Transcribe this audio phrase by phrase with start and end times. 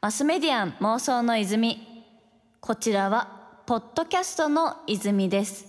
[0.00, 2.04] マスメディアン妄想の泉。
[2.60, 5.66] こちらはポッドキャストの泉です。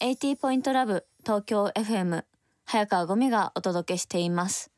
[0.00, 2.24] 80ポイントラブ東京 FM
[2.64, 4.70] 早川ゴミがお届けしています。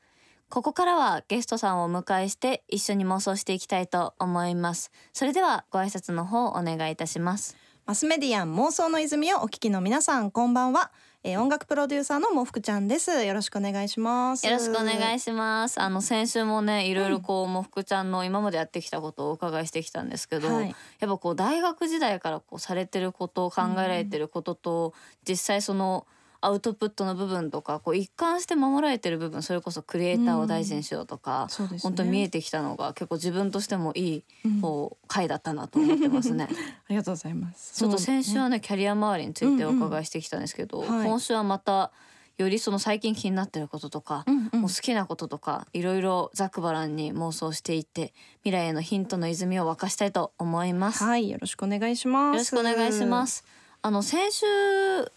[0.49, 4.91] ここからはゲストさんをお迎えして一緒に妄想していきたいと思います。
[5.13, 7.57] それではご挨拶の方お願いいたします。
[7.85, 10.93] マスメディアン妄想の泉をお聞きの皆さんこんばんは、
[11.25, 13.25] えー、音楽プロデューサーのもふくちゃんです。
[13.25, 14.45] よろしくお願いします。
[14.45, 15.81] よろしくお願いします。
[15.81, 20.69] あの先週もねいろいろこう、もふくちゃんの今までやってきたことをお伺いしてきたんですけど、はい、
[20.99, 26.07] やっぱこう大学時代からこうされてること考えられてることと、うん、実際その
[26.43, 34.25] アウトプットの部分とかこう一貫して守られてる部分それこそクリエイターを大事にしようとか、うんね、本当見えてきたのが結構自分としてもいい
[34.61, 36.49] こう回だったなと思ってますね。
[36.51, 37.75] ありがとうございます。
[37.77, 41.93] ちょっと先週はねキャリア周りについてお伺いしてきたんですけど、うんうんはい、今週はまた
[42.39, 48.13] よりその最近気になってることとか、うんうん、もう好きなこととかいろいろざくばらんに妄想していって
[48.43, 51.05] 未来へのヒントの泉を沸かしたいと思います。
[51.05, 52.35] はい、よろしくお願いします。
[52.35, 53.45] よろしくお願いします。
[53.85, 54.47] あの先週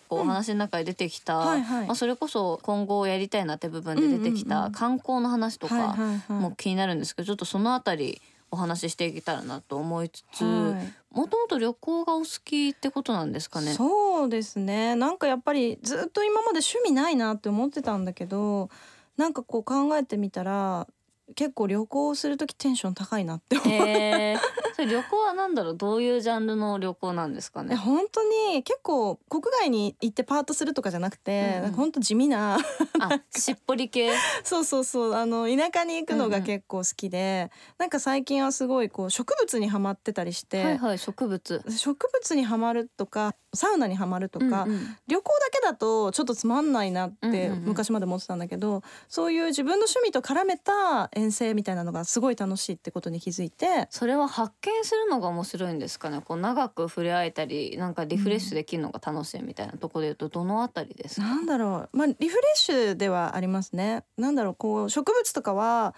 [0.10, 1.48] お話の中で出てきた、うん。
[1.48, 5.96] はいはい、まあ、それこそ今後やりたいなって部分で出てきた観光の話とか
[6.28, 13.74] も気になるんですけどちょっとそのあたりお話ししていけたらなと思いつつもともと旅行がお好きってことなんですかね？
[13.74, 14.96] そうですね。
[14.96, 18.70] なんかやっぱりずっと今まで趣味ないなって思ってたんだけど
[19.18, 20.88] なんかこう考えてみたら
[21.36, 24.40] 結構旅行する時テンション高いなって思う、えー、
[24.76, 25.78] それ旅行は何だろう？
[25.78, 27.78] どういうジャンルの旅行なんですかね？
[27.78, 32.58] 本当に結構国外に行ってパートするとかじゃなくて、うん、本当地味な
[33.00, 34.12] あしっぽり系？
[34.44, 35.14] そうそうそう。
[35.14, 41.64] あの田舎に行くのが結構好きで、うん、なんか最近はすごいこう植物にはまってたりしてはいはい植物。
[41.70, 53.88] 植物にはまるとかサウナにはまるとか、うんうん、旅行だけだとちょっとつまんないなって昔まで思ってたんだけど、うんうんうん、そういう自分の趣味と絡めた遠征みたいなのがすごい楽しいってことに気づいて。
[53.90, 56.22] それは発見するのが面白いんですかね？
[56.26, 61.98] こう長く触れ合えたりなんかリフレッシュできるのが楽しいみたいなところで言うとどのあたりですか、なんだろう。
[61.98, 64.04] まあリフレッシュではありますね。
[64.18, 65.94] なんだろうこう植物とかは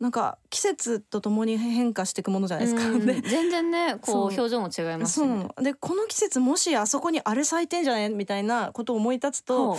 [0.00, 8.10] なんか季節とともに変化していくものじゃないですか、ね、全然ねこう表情も違います、ね、でこの季節もしあそこにあれ咲いてんじゃない？
[8.10, 9.78] みたいなことを思い立つと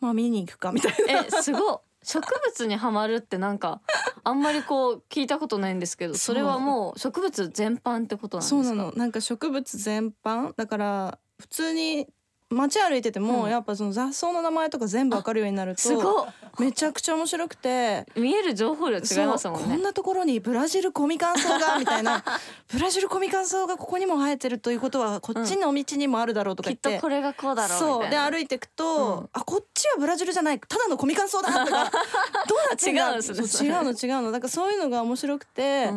[0.00, 1.26] まあ見に行くかみたいな。
[1.26, 3.80] えすご植物にはまるってなんか
[4.24, 8.64] あんまりこう聞いたことないんですけどそれはもう植物全般ってことなんですか？
[8.64, 8.92] そうなの。
[8.92, 10.52] なんか植物全般？
[10.56, 12.08] だから普通に
[12.52, 18.06] 街歩いてても、うん、やっぱその雑草の名前とか全部わかるようになるとめちゃくちゃ面白くて。
[18.16, 19.68] 見える情報量違いますもんね。
[19.68, 22.24] こんなところにブラジルコミカンソウが みたいな。
[22.72, 28.10] ブラジルコミカンソウがここにも生えてるということはこっちの道にもあるだろうとか言って、うん、これがこうだろうそう。
[28.10, 30.60] で歩いていくと、うん、あこっちはブラジルじゃない。
[30.60, 31.90] ただのコミカンソウだとか
[32.48, 33.10] どうなってんだ？
[33.10, 34.32] 違うの違うの違うの。
[34.32, 35.90] だからそういうのが面白くて、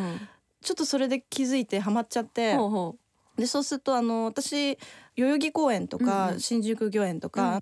[0.63, 3.04] ちょっとそれで気づいてハマっちゃってほうほう
[3.37, 4.77] でそうするとあの私
[5.15, 7.61] 代々木公園とか、新宿御苑とか、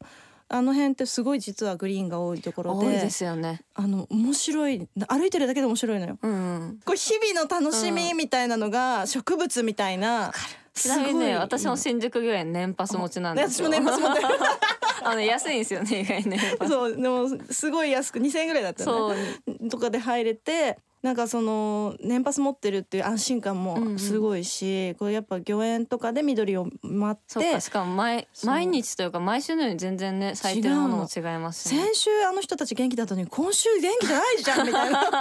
[0.49, 3.61] あの辺ってすごい実はグリーンが多いところでですよね。
[3.73, 6.35] あの面白い歩いてるだけで面白いのよ、うんう
[6.65, 10.31] ん、これ日々の楽しみみたいなのが植物みたいな、
[10.73, 13.69] ちなみにね私も新宿御苑年パス持ちなんですよ。
[13.69, 14.27] 私も年パス持ってる。
[15.05, 19.69] あの安いんですよね意外にそうでもすごい安く2000円ぐらいだったね。
[19.69, 30.97] とかで入れてなんかその年パス持ってるっていう安心感もすごいし、うんうん、これやっぱ御苑とかで緑を待ってしかも毎毎日というか毎週のように全然ね咲いてるもの。
[30.97, 35.01] も違います、ね、先週あの人たち元気だったのに今週元気じゃないじゃんみたいな。
[35.11, 35.17] ど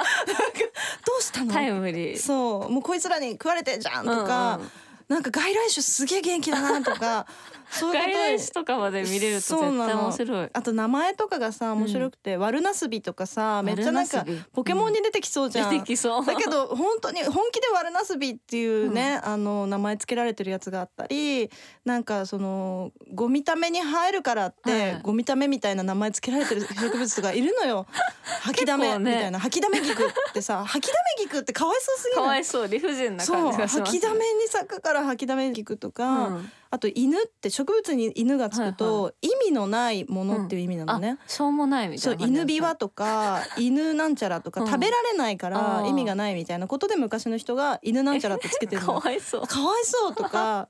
[1.19, 1.53] うしたの？
[1.53, 2.19] タイムリー。
[2.19, 2.71] そう。
[2.71, 4.71] もうこいつらに食われてんじゃんとか、うんうん、
[5.09, 7.27] なんか外来種すげえ元気だなとか
[7.73, 10.51] そういう外来種とかまで見れると絶対面白い。
[10.53, 16.25] あと名前とかがさ面白くて、うん、ワルナスビとかさめっちゃなんかポケモンに出てきそうじゃん、うん、出てきそう。
[16.25, 21.51] だけど本当に本気でワルナスビっていうね、うん、あの名前つけられてるやつがあったり
[21.85, 27.87] なんかそのゴミために生えるからって、ゴミためみたいな名前つけられてる植物とかいるのよ。
[28.43, 36.41] 吐きだめみたいな、ね、吐きだめ菊ってさ 吐きだめ菊ってかわいそうすぎるかわいそう理不尽な感じがします、ね、吐きだめに咲くから吐きだめ菊とか、
[36.73, 41.11] あと犬って植物に犬がつくと意味のないものっていう意味なのね。
[41.11, 42.19] うん、しょうもないみたいな。
[42.19, 49.01] そう犬ビワとか犬なんちゃらとか食べられないから意味がないみたいなことで昔の人が犬なんちゃらってつけてるの。
[49.01, 49.47] かわいそう。
[49.47, 50.67] かわいそうとか。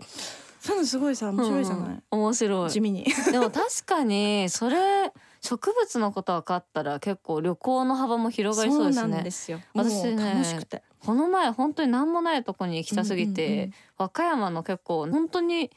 [0.61, 1.89] そういうのすごいさ面白いじゃない？
[1.89, 2.71] うん、面白い。
[2.71, 3.07] 地味に。
[3.31, 5.13] でも確かにそれ。
[5.45, 9.15] 植物のこと分かったら結構旅行の幅も広がりそうですね。
[9.15, 9.61] そうですよ。
[9.75, 10.63] 私ね、
[11.05, 15.73] この前本当に何もないとこに行きたすぎて、うんうんうん、和歌山の結構本当に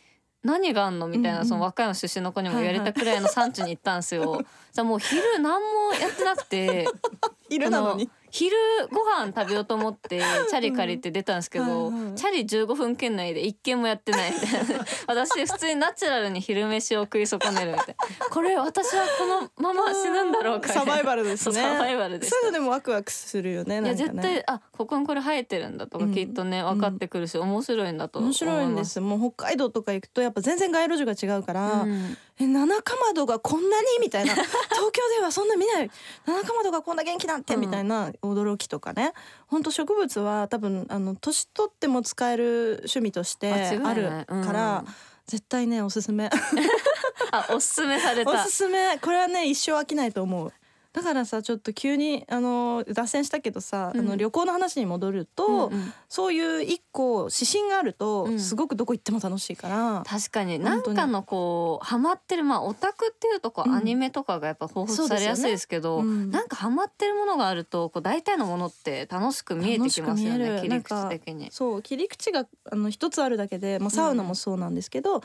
[0.46, 1.08] 何があんの？
[1.08, 4.42] みたいな、その和歌山出身の子にも言われたくらいの産地に行ったんですよ。
[4.72, 6.88] じゃもう昼何もやってなくて。
[7.50, 8.58] 昼なのに昼
[8.92, 14.34] ご飯食べようと思ってチャリ借りて出たんですけど、はいはいチャリ15分圏内で一軒もやってない。
[14.34, 18.26] みたいな私普通にナチュラルに昼飯を食い損ねるみたいな。
[18.30, 19.26] これ私はこ
[19.62, 20.70] のまま死ぬんだろうか。
[20.70, 21.56] サバイバルですね。
[21.56, 22.32] サバイバルです。
[22.32, 26.14] そういうのでもワクワクするよねいや絶対あここにこれ生えてるんだとかうん。
[26.14, 29.00] きっとね分かってくるし、面白いんだと面白いんです。
[29.02, 33.88] もう北海道とか行くとやっぱ全然街路樹が違うから、うんえ七かまどがこんなに？
[34.02, 34.48] みたいな 東
[34.92, 35.92] 京ではそんな見ない。
[36.26, 37.54] 七かまどがこんな元気なんて？
[37.54, 37.62] うん。
[37.62, 39.14] みたいな驚きとかね。
[39.48, 44.94] 本当植物は多分あの年取っても使える趣味としてあるから、うん。
[45.28, 46.30] 絶対ねおすすめ。
[47.32, 48.98] あおすすめされ おたすすめ。
[49.00, 50.54] これはね一生飽きないと思う
[50.96, 54.00] だからさちょっと急にあの脱線したけどさ、うん。
[54.00, 55.94] あの旅行の話に戻ると、うんうん。
[56.08, 58.40] そういう一個指針があると、うん。
[58.40, 60.58] すごくどこ行っても楽しいから、確かに。
[60.58, 63.76] 何かのこうハマってるまあオタクっていうとこう、うん。
[63.76, 66.32] アニメとかがやっぱ彷彿されやすいですけどそうん。
[66.32, 71.52] なんかハマってるものがあるとこう大体のものって楽しく見えてきますよね切り口的に。
[71.52, 75.22] そう切り口があの一つあるだけで、まあ、サウナもそうなんですけど、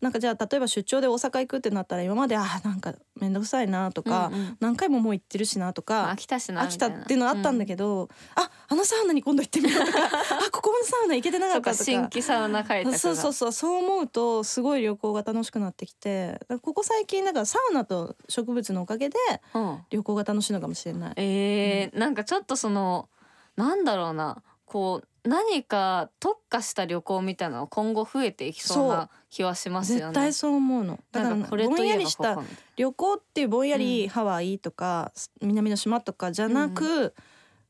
[0.00, 4.56] なんかじゃあ例えば出張で大阪行くってなったら今まであーなんか面倒くさいなとか、うんうん。
[4.60, 9.98] 何回ももう行ってるしなとか、飽きたしな飽きたっていうのあったんだど、けど、ああのサウナに今度行ってみようとか
[10.46, 11.84] あここのサウナ行けてなかかったとか。
[11.84, 12.98] 新規サウナ開拓が。
[12.98, 19.16] そうそうそうそう思うとすごい旅行が楽しくなってきてここ最近だからサウナと植物のおかげで
[19.54, 19.78] うん。
[19.90, 21.12] 旅行が楽しいのかもしれない。
[21.16, 23.08] えーなんかちょっとその
[23.56, 30.04] なんだろうなこう何か特化した旅行みたいなの今後増えていきそうな気はしますよね。
[30.06, 30.98] 絶対そう思うの。
[31.12, 32.38] だからぼんやりした
[32.76, 33.82] 旅行っていうぼんやうん。
[33.82, 37.14] りハワイとか、南の島とかじゃなく、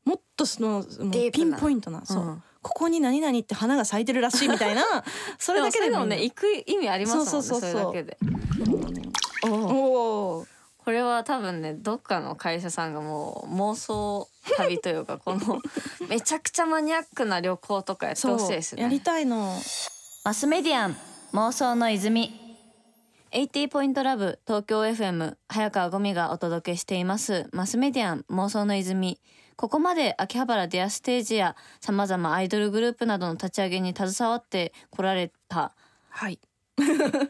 [0.05, 0.85] もっとその
[1.33, 2.43] ピンポイントなそう、うん。
[2.63, 4.83] ここに何々って花が咲いてるらしいみたいな。
[5.39, 7.83] それだけでもね行く意味ありますもんねそうそうそうそう。
[7.85, 8.19] それだけで。
[9.49, 10.47] おお
[10.87, 15.61] これは多分ねどっかの会社さんがもう妄想旅というかこの
[16.09, 18.83] めちゃくちゃマニアックな旅行とかやってほしいですね。
[18.85, 19.53] やりたいの。
[20.25, 20.97] マスメディアン
[21.33, 22.31] 妄想の泉。
[23.33, 27.49] 80ポイントラブ東京 FM 早川ゴミがお届けしています。
[27.53, 29.19] マスメディアン妄想の泉。
[29.57, 35.75] ここまで秋葉原デアステージやさまざまアイドルグループなどの立ち上げに携わってこられた
[36.11, 36.39] はい。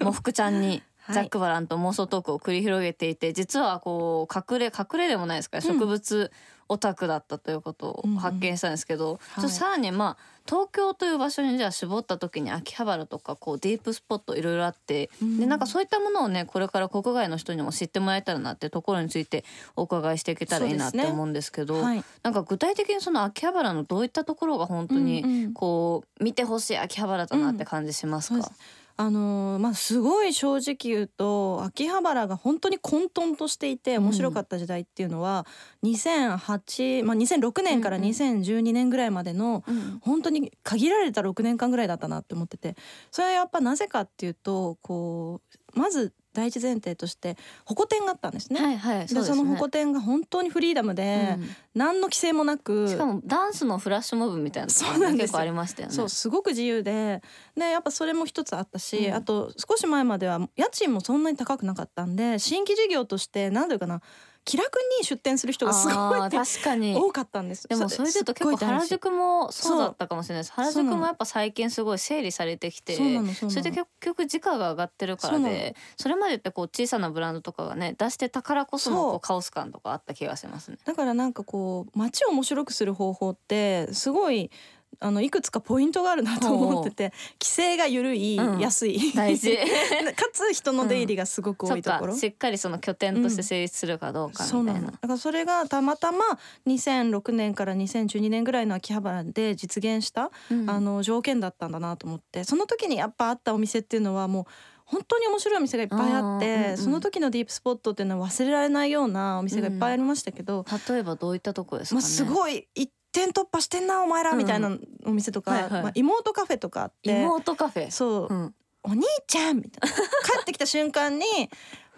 [0.03, 1.15] もふくちゃんにはい。
[1.15, 6.31] ザックバランと妄想トークを繰り広げていて実はこう隠れ隠れでもないですか、植物
[6.69, 19.45] オタクだったということを発見したんですけど、ちょっとさらにまあ東京という場所にじゃあ絞った時に秋葉原とかこうディープスポットいろいろあって、うんでなんかそういったものをねこれから国外の人にも知ってもらえたらなってところについて
[19.77, 22.05] お伺いしていけたらいいなって思うんですけどはい。
[22.23, 25.53] なんか具体的にその秋葉原のどういったところが本当うんうにん。
[25.53, 28.61] こう見てほしい秋葉原だなって感じしますか、そうです
[28.99, 35.47] あのーまあすごい正直言うと秋葉原が本当に混沌としていて面白かった時代っていうのは、
[35.85, 38.11] 2008、まあ、2006年からうんうん。
[38.11, 39.99] 2012年ぐらいまでのうん。
[40.01, 42.77] 本当に限られた6年間ぐらいだったなって思ってて
[43.11, 45.41] それはやっぱなぜかっていうとこ
[45.75, 48.61] うまず第一前提として保護店があったんですね。
[48.61, 55.95] はいはいでそうですねその保護店が本当にフリーダムで、うん何の規制もなくしかもダンスのフラッシュモブみたいなそうなんですよ結構ありましたよね。
[55.95, 57.23] そうすごく自由で
[57.55, 64.01] でやっぱそれも一つあったし、うんあと少し前までは家賃もそんなに高くなかったんで新規事業として何ていうかな
[64.47, 66.95] 気楽に出店する人がすごい確かに。
[66.95, 70.53] 多かったんですでもそれで言うと結構原宿もそうだったかもしれないです。
[70.53, 72.95] 原宿もやっぱ最近すごい整理されてきて、
[73.35, 80.79] それで結局時価が上がってるからで、それまでってこう小さなブランドとかがね出してたからこそのこうカオス感とかあった気がしますね。
[80.85, 84.53] だからなんかこう街を面白くする方法ってすごい
[85.01, 88.59] あのいくつかポイントがあるなと思ってて規制が緩い、うん。
[88.59, 89.13] 安い。
[89.15, 89.57] 大事。
[90.17, 92.19] かつ人の出入りがすごく多いところ、か。
[92.19, 94.73] しっかりその拠点として成立するかどうかみたな。
[94.73, 94.91] ないの。
[94.91, 96.25] だからそれがたまたま
[96.67, 100.71] 2006年から2012年ぐらいの秋葉原で実現した、うん。
[100.71, 104.45] あの条件だったんだなと思ってその時にやっぱあったお店っていうのはもう
[104.87, 112.09] 本当に面白いお店がいっぱいあってうんうんその時のディープスポットっていうのは忘れられないようなお店がいっぱいありましたけど、例えばどういったとこですかまあ、ね。
[112.09, 115.71] すごい一点突破してんなお前らみたいなお店とか、はいはい。
[115.71, 117.91] まあ、妹カフェとかあって妹カフェ。
[117.91, 118.55] そう、うん。
[118.83, 119.97] お兄ちゃんみたいな。
[119.97, 121.25] 帰ってきた瞬間に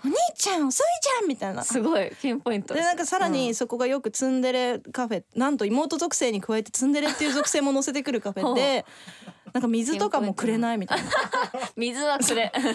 [0.04, 1.64] お兄ちゃん遅いじゃんみたいな。
[1.64, 2.72] すごいピンポイント。
[2.72, 3.32] でなんかさらうん。
[3.32, 8.86] にそこがよくツンデレカフェなんと妹属性に加えてツンデレっていう属性も乗せてくるカフェで
[9.52, 11.10] なんか水とかもくれないみたいな。
[11.76, 12.52] 水はくれ。
[12.54, 12.70] カフ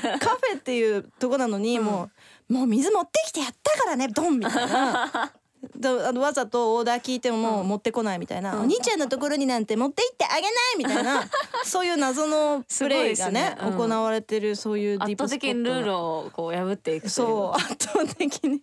[0.54, 2.10] ェっていうとこなのにも
[2.50, 5.10] う、もう水持ってきてやったからねドンみたいな。
[5.14, 5.34] だ
[6.08, 11.24] あのわざとオーダー聞いてももう持ってこないみたいな、お兄ちゃんのところになんて持って行ってあげないみたいな
[11.66, 13.58] そういう謎のプレイがねね。
[13.62, 13.74] うん。
[13.74, 18.62] 行われてるそういうディ圧ープスポット倒的にルールをこう破っていくそう 圧倒的に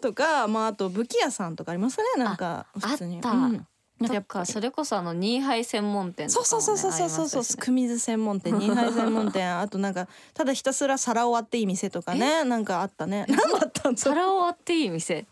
[0.00, 3.16] とかまああと武器屋さんとかありますねなんかあ普通に。
[3.16, 3.30] あった。
[3.30, 3.66] うん。
[4.00, 13.26] なんかそれこそあのニーハイ専門店とそうかも、ね、そうそうそうそうそうそうすく水専門店ニーハイ専門店あとなんかただひたすら皿を割っていい店とかねなんかあったね。
[13.28, 15.24] 何だったん皿を割っていい店？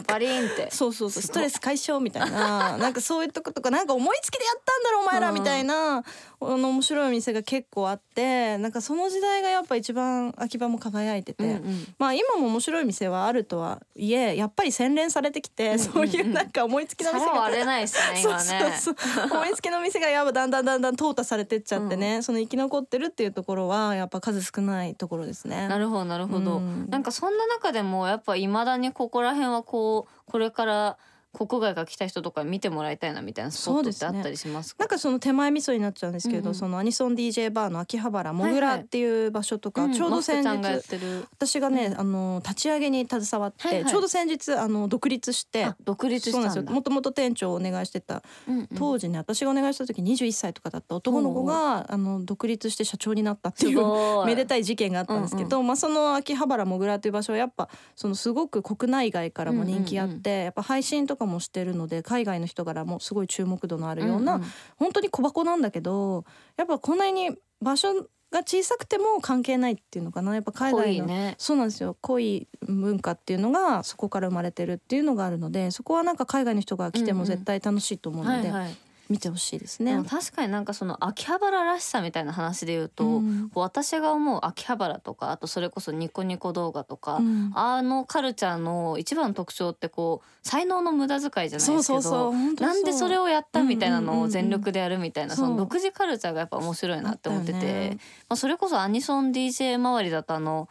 [0.06, 0.70] バリーンって。
[0.70, 1.22] そうそうそう。
[1.22, 2.76] ストレス解消みたいな。
[2.78, 3.70] なんかそういうとことか。
[3.70, 6.02] なんか思いつきでやったんだろお前らうんみたいな、あ
[6.40, 8.58] の面白いお店が結構あって。
[8.58, 11.94] なんかその時代がやっぱ一番秋葉も輝いてて、うんうん。
[11.98, 17.32] まあ今も面白い店はあるとはいえやっぱり洗練されてきて、うんそういうなんか思いつきの店が。
[17.32, 18.76] 皿割れないですねそう今ね。
[18.80, 25.68] そうそう思いつきの店がやっぱだんだんだんだん淘汰されてっちゃってね、その生き残ってるっていうところはやっぱ数少ないところですね。
[25.68, 26.86] なるほどなるほど、うん。
[26.88, 29.83] なんかそんな中でもやっぱいまだにここら辺はこう
[30.26, 30.98] これから
[31.34, 34.84] 国外が来た人とか見てもらいたいなみたいなスポットってあったりしますか？
[34.84, 36.46] なんかその手前味噌になっちゃうんですけど、うん。
[36.48, 43.90] うんそのアニソン DJ バーの秋葉原もぐらっていう場所とか、うんちょうど先日マスクちゃん私がね、あの立ち上げに携わって、はいはい。
[43.90, 46.50] ちょうど先日あの独立してあ独立したんだ。
[46.50, 46.74] そうなんですよ。
[46.76, 48.68] もともと店長をお願いしてたうんうん。
[48.76, 53.74] 当時ね私がお願いした時21歳とかだった男の子があの独立して社長になったってすい。
[53.74, 60.44] うめでたい事件があったんですけど、まあ、その秋葉原もぐらという場所はやっぱそのすごく国内外からも人気あって、うんうん。
[60.44, 64.44] やっぱ配信とかもしてるので海外の人からもすごい注目度のあるような、んん。
[64.76, 66.24] 本当に小箱なんだけど
[66.56, 67.94] やっぱこんなに場所
[68.30, 70.34] が小さくても関係ないっていうのかな。
[70.34, 71.34] やっぱ海濃外の、いね。
[71.38, 71.96] そうなんですよ。
[72.00, 78.76] 濃い文化っていうのがそこから生まれてるっていうのがあるのでそこはなんか海外の人が来ても絶対楽しいと思うので、はいはい
[79.08, 80.02] 見てほしいですね。
[80.08, 83.50] 確かになんかその秋葉原らしさみたいな話で言うと、うん。
[83.52, 87.52] こう私が思う秋葉原とかあとそれこそニコニコ動画とか、うん。
[87.54, 97.98] あのカルチャーの一番の特徴ってこう才能の無駄遣いじゃないですけどなんでそれをやったみたいなのを全力でやるみたいな、その独自カルチャーがやっぱ面白いなって思ってて、ね。
[98.28, 100.68] まあ、それこそアニソン DJ 周りだとあの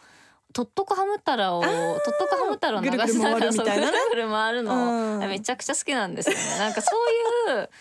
[0.53, 1.71] とっとこハム太郎をとっ
[2.19, 3.97] とこハム太郎を流しながらぐるぐる回るみたいなね。
[3.97, 5.29] そうぐるぐる回るの、うん。
[5.29, 6.41] めちゃくちゃ好きなんですよね。
[6.59, 6.91] なんかそ
[7.49, 7.71] ういうこ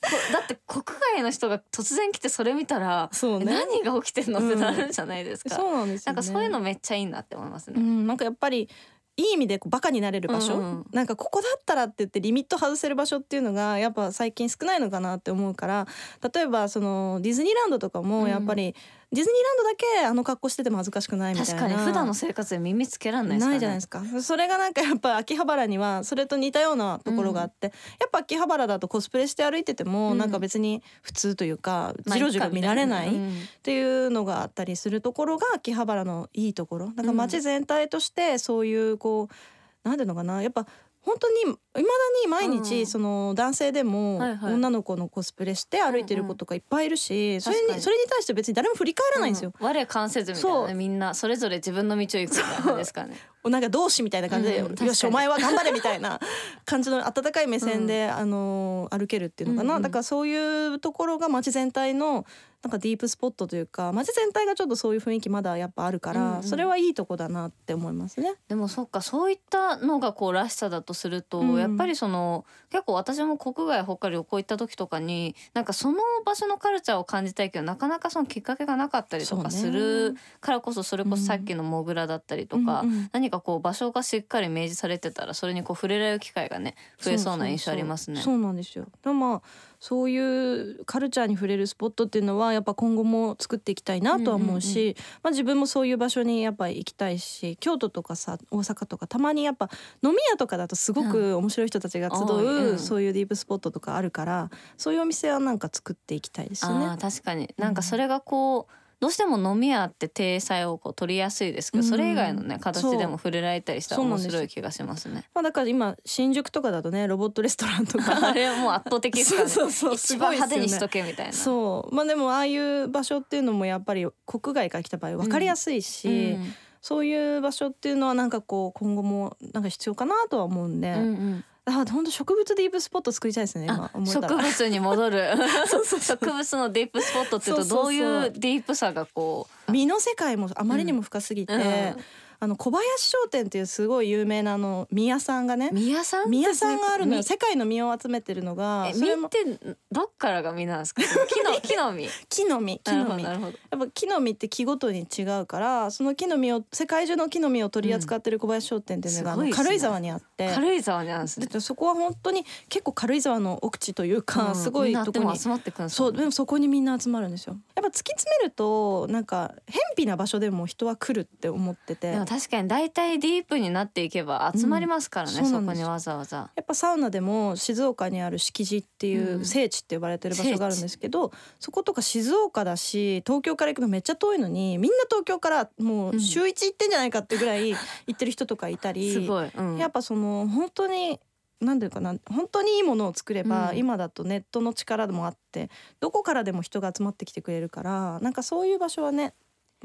[0.32, 0.84] だって国
[1.14, 3.46] 外の人が突然来てそれ見たら、そうね。
[3.46, 4.38] 何が起きてんの？
[4.38, 5.54] ってなるじゃないですか。
[5.54, 7.74] そうなんですよ、ね、なんかそういうのめっちゃいいなって思いますね。
[7.76, 8.68] うん、なんかやっぱり
[9.16, 10.86] いい意味でこうバカになれる場所、うんうん。
[10.92, 15.86] なんかここだったらって言ってリミット外せる場所っていうのがやっぱ最近少ないのかなって思うから
[16.34, 18.74] 例えばそのディズニーランドとかもやっぱり、
[19.16, 21.60] ディズニーランドだけあの格好してても恥ずかしくないみたいな。
[21.60, 23.46] 確かに普段の生活で耳つけらんないね。
[23.46, 24.02] ないじゃないですか。
[24.20, 27.68] それがなんかやっぱ秋葉原にはそれと似たようなところがあって、
[27.98, 30.18] やっぱ秋葉原だとコスプレして歩いてても、うん。
[30.18, 33.32] なんか別に普通というかまあじろじろ見られないっうん
[33.62, 36.92] ていうのがあったりするところが秋葉原のいいところ。
[36.92, 40.42] なんか街全体としてそういうこうなんていうのかな。
[40.42, 40.66] やっぱ
[41.06, 41.84] 本当にいまだ
[42.24, 47.80] に毎うん日その男性でも女の子のコスプレして歩いてる子とかいっぱいいるし、それにに。
[47.80, 49.52] それに対して別に誰も振り返らないんですよ。
[49.58, 49.66] うん。
[49.66, 50.74] 我関せずみたいなね。
[50.74, 53.16] みんなそれぞれ自分の道を行くみたいなですからね。
[53.44, 56.18] なんか同志みたいな感じで、うんよしお前は頑張れみたいな
[56.66, 62.26] 感じの温かい目線で、あの歩けるっていうのかな、だからそういうところが街全体の
[62.66, 68.34] なんかディープスポットというか街全体がちょっとそういう雰囲気まだやっぱあるから、うんうんそれはいいとこだなって思いますね。
[68.48, 88.16] でもそっかそういったのがこうらしさだとすると、うんやっぱりその結構私も国外他旅行行った時とかになんかその場所のカルチャーを感じたいけどなかなかそのきっかけがなかったりとかするからこそそれこそさっきのモグラだったりとか、うんうん何かこう場所がしっかり明示されてたらそれにこう触れられる機会がね増えそうな印象ありますね。
[88.16, 88.86] そうそうなんですよ。
[89.02, 89.42] でもまあ
[89.80, 99.68] そういうカルチャーに触れるスポットっていうのはやっぱ今後も作っていきたいなとは思うし、うんうんまあ自分もそういう場所にやっぱ行きたいし京都とかさ大阪とかたまにやっぱ
[100.02, 106.74] 飲み屋とかだとすごく面白い人たちが集う、うんそういうディープスポットとかあるからそういうお店はなんか作っていきたいですね。
[106.74, 107.00] ー。
[107.00, 107.52] 確かに。
[107.56, 111.90] なんかそれがこうどうしても飲み屋って体裁をこう取りやすいですけど、うん。
[111.90, 115.24] それ以外のね形でも触れられたりしたら面白い気がしますね。
[115.34, 118.18] まあだから今新宿とかだとねロボットレストランとか。
[118.28, 119.50] あれはもう圧倒的ですからね。
[119.52, 121.32] そうそうそう一番派手にしとけみたいな。
[121.32, 121.94] そう。
[121.94, 126.54] まあでもああいう場所っていうのもやっぱり国外から来た場合分かりやすいし、うん。
[126.80, 134.28] そういう場所っていうのはなんかこう今後もなんか必要かなとは思うんで、うんうんあ本当植物ディープスポット作りたいですね今あ思えたら。
[134.28, 135.30] 植物に戻る。
[136.00, 137.82] 植物のディープスポットっていうとそうそうそう。
[137.82, 139.72] どういうディープさがこう。
[139.72, 141.96] 身の世界もあまりにも深すぎて、うん
[142.38, 147.18] あの小林商店っていうすごい有名なあの宮さんがね宮さん宮さんがあるのよ。
[147.18, 151.02] み世界の実を集めてるのがえ実ってどっからが実なんですか？
[151.02, 152.10] 木の 木の実？
[152.28, 153.04] 木の実木の実。
[153.04, 153.50] やほどなるほど。
[153.50, 159.64] っぱ木の実って木ごとに違うからその木の実を世界中の木の実を取り扱ってる小林商店っていうのが、あのすごいですね。
[159.64, 160.52] 軽井沢にあって。
[160.54, 161.60] 軽井沢にあるんですね。
[161.60, 167.56] そこは本当に結構軽井沢の奥地というか、うんすごいとこに集まってくるんですそうでもそこにみんな集まるんですよ。
[167.74, 176.50] やっぱ突き詰めるとなんか偏僻な場所でも人は来るって思ってて確かに大体ディープになっていけば集まりますからね、うんそそこにわざわざ。
[176.54, 179.44] やっぱサウナでも静岡にある敷地っていううん。
[179.44, 187.70] 聖地って呼ばれてる場所があるんですけど、そことか静岡だし東京から行くのめっちゃ遠いのにみんな東京からもう週一行ってんじゃないかってぐらい
[188.06, 189.76] 行ってる人とかいたり、すごい、うん。
[189.78, 191.20] やっぱその本当に
[191.60, 193.78] なんていうかな本当にいいものを作れば、うん。
[193.78, 199.34] 今だとネットの力もあってどこからでも人が集まってきてくれるからなんかそういう場所はね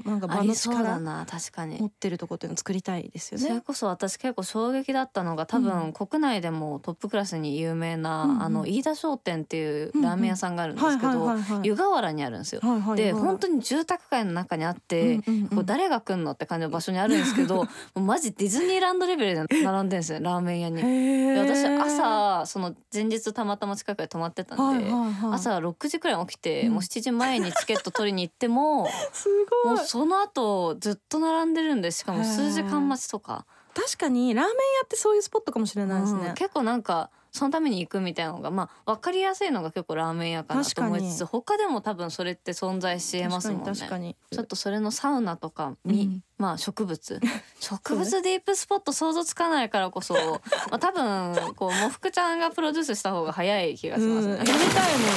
[0.06, 1.80] なんか場の力な確かに。
[1.80, 1.88] 持。
[1.88, 3.62] ってるとこっていうのを作りたいですよそれね。
[3.62, 8.44] こそ私結構衝撃だったのが多分国内でもトップクラスに有名な、うんうん。
[8.44, 12.62] あの飯田商店っていうラーメン屋さんがあるんですけど、はい湯河原にあるんですよ。
[12.64, 13.22] はいはいではい。
[13.22, 20.20] 本当に住宅街の中にあって、うんうんうんこう誰が来んのって感じの場所にあるんですけど もうマジディズニーランドレベルで並んでるんですよ。
[20.22, 20.82] ラーメン屋に。
[20.82, 25.34] で私朝その前日たまたま近くで泊まってたんで、はいはいはい。
[25.34, 26.74] 朝6時くらいに起きて、うん。
[26.74, 29.30] もう7時前にチケット取りに行っても す
[29.66, 34.56] ごいその後ずっと並んでるんでしかも数時間待ちとか、確かにラーメン屋
[34.86, 36.34] ってそういうスポットかもしれないですねうん。
[36.36, 43.66] 結構なんかそのために行くみたいなのがまあ分かりやすいのが結構ラーメン屋かなと思いつつ確他でも多分それって存在しえますもんね。
[43.66, 47.20] 確かにちょっとそれのサウナとかみ、うんまあ植物
[47.60, 50.14] 植物ディープスポット想像つかないからこそ、
[50.72, 54.34] まあ多分こうもふくちゃんがプロデュースした方が早い気がしますね。
[54.36, 55.12] うんやりたいもん。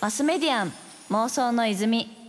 [0.00, 0.72] マスメディアン
[1.12, 2.21] 妄想の泉。